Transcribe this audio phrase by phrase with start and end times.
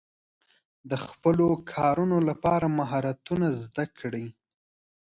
[0.89, 4.25] د خپلو کارونو لپاره مهارتونه زده کړئ.